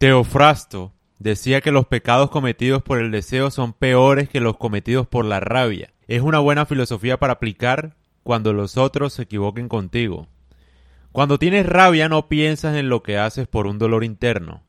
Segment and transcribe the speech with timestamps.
[0.00, 5.26] Teofrasto decía que los pecados cometidos por el deseo son peores que los cometidos por
[5.26, 5.92] la rabia.
[6.08, 10.26] Es una buena filosofía para aplicar cuando los otros se equivoquen contigo.
[11.12, 14.62] Cuando tienes rabia no piensas en lo que haces por un dolor interno.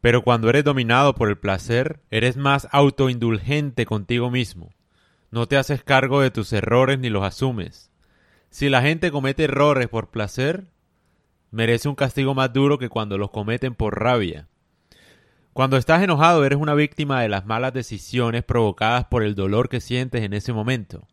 [0.00, 4.70] Pero cuando eres dominado por el placer, eres más autoindulgente contigo mismo.
[5.30, 7.92] No te haces cargo de tus errores ni los asumes.
[8.50, 10.66] Si la gente comete errores por placer,
[11.50, 14.47] merece un castigo más duro que cuando los cometen por rabia.
[15.58, 19.80] Cuando estás enojado eres una víctima de las malas decisiones provocadas por el dolor que
[19.80, 21.08] sientes en ese momento.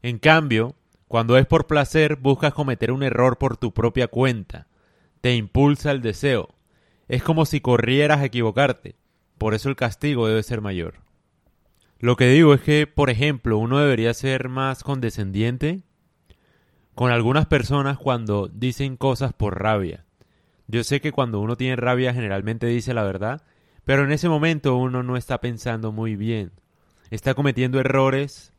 [0.00, 0.76] En cambio,
[1.08, 4.68] cuando es por placer buscas cometer un error por tu propia cuenta.
[5.20, 6.50] Te impulsa el deseo.
[7.08, 8.94] Es como si corrieras a equivocarte.
[9.38, 11.00] Por eso el castigo debe ser mayor.
[11.98, 15.80] Lo que digo es que, por ejemplo, uno debería ser más condescendiente
[16.94, 20.04] con algunas personas cuando dicen cosas por rabia.
[20.68, 23.42] Yo sé que cuando uno tiene rabia generalmente dice la verdad,
[23.90, 26.52] pero en ese momento uno no está pensando muy bien.
[27.10, 28.52] Está cometiendo errores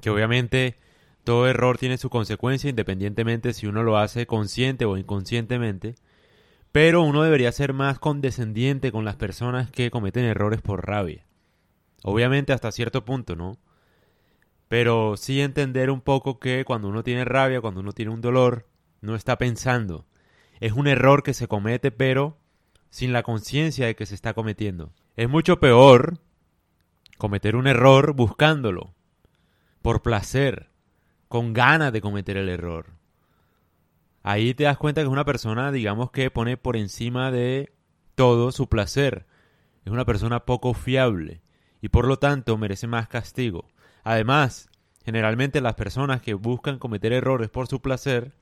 [0.00, 0.76] que obviamente
[1.24, 5.96] todo error tiene su consecuencia independientemente si uno lo hace consciente o inconscientemente.
[6.70, 11.26] Pero uno debería ser más condescendiente con las personas que cometen errores por rabia.
[12.04, 13.58] Obviamente hasta cierto punto, ¿no?
[14.68, 18.68] Pero sí entender un poco que cuando uno tiene rabia, cuando uno tiene un dolor,
[19.00, 20.06] no está pensando.
[20.60, 22.38] Es un error que se comete, pero
[22.90, 24.92] sin la conciencia de que se está cometiendo.
[25.16, 26.18] Es mucho peor
[27.18, 28.94] cometer un error buscándolo,
[29.82, 30.70] por placer,
[31.28, 32.86] con ganas de cometer el error.
[34.22, 37.72] Ahí te das cuenta que es una persona, digamos, que pone por encima de
[38.14, 39.26] todo su placer.
[39.84, 41.42] Es una persona poco fiable
[41.80, 43.68] y por lo tanto merece más castigo.
[44.04, 44.68] Además,
[45.04, 48.32] generalmente las personas que buscan cometer errores por su placer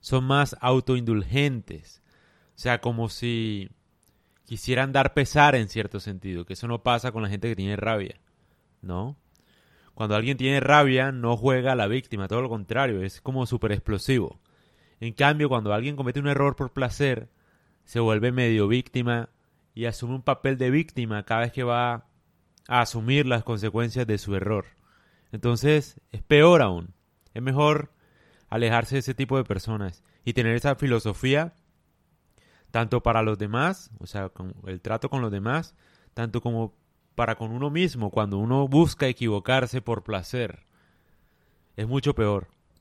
[0.00, 2.02] son más autoindulgentes.
[2.54, 3.70] O sea, como si
[4.44, 7.76] quisieran dar pesar en cierto sentido, que eso no pasa con la gente que tiene
[7.76, 8.20] rabia,
[8.82, 9.16] ¿no?
[9.94, 13.72] Cuando alguien tiene rabia no juega a la víctima, todo lo contrario, es como súper
[13.72, 14.40] explosivo.
[15.00, 17.28] En cambio, cuando alguien comete un error por placer,
[17.84, 19.28] se vuelve medio víctima
[19.74, 22.06] y asume un papel de víctima cada vez que va
[22.68, 24.66] a asumir las consecuencias de su error.
[25.32, 26.94] Entonces, es peor aún.
[27.34, 27.92] Es mejor
[28.48, 31.54] alejarse de ese tipo de personas y tener esa filosofía
[32.74, 35.76] tanto para los demás, o sea, con el trato con los demás,
[36.12, 36.74] tanto como
[37.14, 40.66] para con uno mismo cuando uno busca equivocarse por placer.
[41.76, 42.48] Es mucho peor.